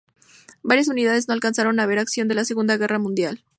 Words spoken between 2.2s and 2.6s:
en la